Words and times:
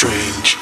strange. 0.00 0.59